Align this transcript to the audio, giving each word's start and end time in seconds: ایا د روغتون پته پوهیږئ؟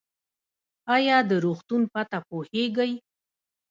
ایا 0.95 1.17
د 1.29 1.31
روغتون 1.45 1.81
پته 1.93 2.19
پوهیږئ؟ 2.27 2.91